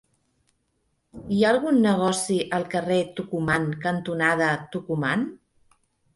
[1.35, 5.29] Hi ha algun negoci al carrer Tucumán cantonada Tucumán?